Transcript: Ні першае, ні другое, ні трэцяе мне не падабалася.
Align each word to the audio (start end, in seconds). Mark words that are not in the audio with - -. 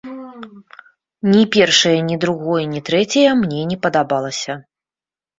Ні 1.33 1.41
першае, 1.55 1.91
ні 2.07 2.15
другое, 2.23 2.61
ні 2.71 2.81
трэцяе 2.87 3.31
мне 3.43 3.59
не 3.73 3.77
падабалася. 3.83 4.57